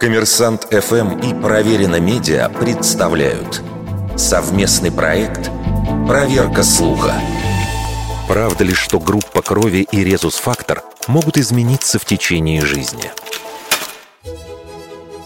Коммерсант 0.00 0.68
ФМ 0.70 1.18
и 1.18 1.34
Проверено 1.42 1.98
Медиа 1.98 2.48
представляют 2.50 3.62
совместный 4.16 4.92
проект 4.92 5.50
«Проверка 6.06 6.62
слуха». 6.62 7.14
Правда 8.28 8.62
ли, 8.62 8.74
что 8.74 9.00
группа 9.00 9.42
крови 9.42 9.88
и 9.90 10.04
резус-фактор 10.04 10.84
могут 11.08 11.36
измениться 11.36 11.98
в 11.98 12.04
течение 12.04 12.64
жизни? 12.64 13.10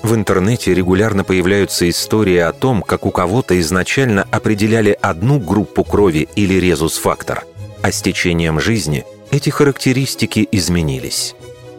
В 0.03 0.15
интернете 0.15 0.73
регулярно 0.73 1.23
появляются 1.23 1.87
истории 1.91 2.39
о 2.39 2.55
том, 2.55 2.81
как 2.81 3.05
у 3.05 3.11
кого-то 3.11 3.61
изначально 3.61 4.27
определяли 4.31 4.97
одну 5.03 5.39
группу 5.39 5.85
крови 5.85 6.31
или 6.35 6.55
резус-фактор, 6.55 7.45
а 7.83 7.93
с 7.93 8.01
течением 8.01 8.59
жизни 8.59 9.05
эти 9.31 9.51
характеристики 9.51 10.49
изменились. 10.51 11.35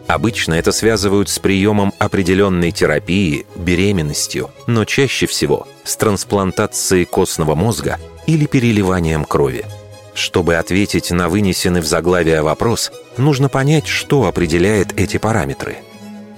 Обычно 0.06 0.54
это 0.54 0.70
связывают 0.70 1.28
с 1.28 1.38
приемом 1.38 1.94
определенной 1.98 2.72
терапии, 2.72 3.46
беременностью, 3.56 4.50
но 4.66 4.84
чаще 4.84 5.26
всего 5.26 5.66
с 5.84 5.96
трансплантацией 5.96 7.06
костного 7.06 7.54
мозга 7.54 7.98
или 8.26 8.46
переливанием 8.46 9.24
крови. 9.24 9.64
Чтобы 10.14 10.56
ответить 10.56 11.10
на 11.10 11.28
вынесенный 11.28 11.80
в 11.80 11.86
заглавие 11.86 12.42
вопрос, 12.42 12.92
нужно 13.16 13.48
понять, 13.48 13.86
что 13.86 14.26
определяет 14.26 14.98
эти 14.98 15.16
параметры. 15.16 15.78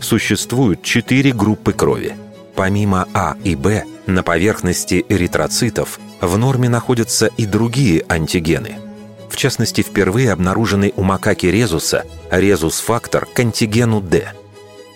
Существуют 0.01 0.83
четыре 0.83 1.33
группы 1.33 1.73
крови. 1.73 2.15
Помимо 2.55 3.07
А 3.13 3.37
и 3.45 3.55
Б, 3.55 3.85
на 4.07 4.23
поверхности 4.23 5.05
эритроцитов 5.09 5.99
в 6.21 6.39
норме 6.39 6.69
находятся 6.69 7.27
и 7.37 7.45
другие 7.45 8.05
антигены– 8.09 8.79
в 9.29 9.37
частности, 9.37 9.83
впервые 9.83 10.33
обнаруженный 10.33 10.93
у 10.97 11.03
макаки 11.03 11.47
резуса 11.47 12.05
резус-фактор 12.31 13.27
к 13.27 13.39
антигену 13.41 14.01
D. 14.01 14.33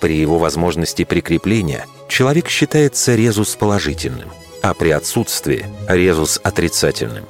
При 0.01 0.16
его 0.16 0.39
возможности 0.39 1.05
прикрепления 1.05 1.87
человек 2.09 2.48
считается 2.48 3.15
резус 3.15 3.56
положительным, 3.56 4.31
а 4.62 4.75
при 4.75 4.91
отсутствии– 4.91 5.67
резус 5.89 6.41
отрицательным. 6.42 7.25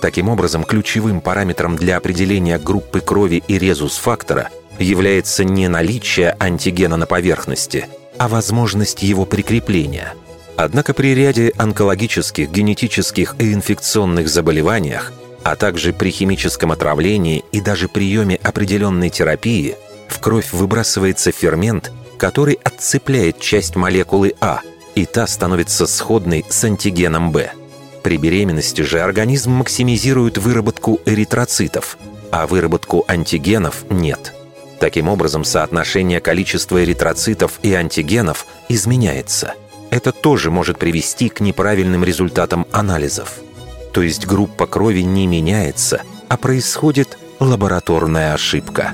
Таким 0.00 0.28
образом, 0.28 0.64
ключевым 0.64 1.20
параметром 1.20 1.76
для 1.76 1.96
определения 1.96 2.58
группы 2.58 3.00
крови 3.00 3.42
и 3.48 3.58
резус-фактора 3.58 4.50
является 4.78 5.44
не 5.44 5.68
наличие 5.68 6.36
антигена 6.38 6.96
на 6.96 7.06
поверхности, 7.06 7.88
а 8.18 8.28
возможность 8.28 9.02
его 9.02 9.24
прикрепления. 9.24 10.14
Однако 10.56 10.94
при 10.94 11.14
ряде 11.14 11.52
онкологических, 11.56 12.50
генетических 12.50 13.36
и 13.38 13.52
инфекционных 13.52 14.28
заболеваниях 14.28 15.12
а 15.46 15.54
также 15.54 15.92
при 15.92 16.10
химическом 16.10 16.72
отравлении 16.72 17.44
и 17.52 17.60
даже 17.60 17.86
приеме 17.86 18.34
определенной 18.42 19.10
терапии 19.10 19.76
в 20.08 20.18
кровь 20.18 20.52
выбрасывается 20.52 21.30
фермент, 21.30 21.92
который 22.18 22.58
отцепляет 22.64 23.38
часть 23.38 23.76
молекулы 23.76 24.34
А, 24.40 24.62
и 24.96 25.06
та 25.06 25.28
становится 25.28 25.86
сходной 25.86 26.44
с 26.48 26.64
антигеном 26.64 27.30
Б. 27.30 27.52
При 28.02 28.16
беременности 28.16 28.80
же 28.80 29.00
организм 29.00 29.52
максимизирует 29.52 30.36
выработку 30.36 31.00
эритроцитов, 31.06 31.96
а 32.32 32.48
выработку 32.48 33.04
антигенов 33.06 33.84
нет. 33.88 34.34
Таким 34.80 35.08
образом, 35.08 35.44
соотношение 35.44 36.18
количества 36.20 36.82
эритроцитов 36.82 37.60
и 37.62 37.72
антигенов 37.72 38.46
изменяется. 38.68 39.54
Это 39.90 40.10
тоже 40.10 40.50
может 40.50 40.76
привести 40.76 41.28
к 41.28 41.38
неправильным 41.38 42.02
результатам 42.02 42.66
анализов 42.72 43.45
то 43.96 44.02
есть 44.02 44.26
группа 44.26 44.66
крови 44.66 45.00
не 45.00 45.26
меняется, 45.26 46.02
а 46.28 46.36
происходит 46.36 47.16
лабораторная 47.40 48.34
ошибка. 48.34 48.92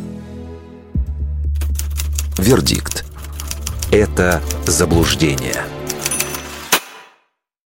Вердикт. 2.38 3.04
Это 3.90 4.40
заблуждение. 4.64 5.64